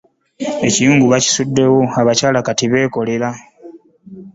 [0.67, 3.29] Ekiyungu baakisuddewo abakyala kati beekolera.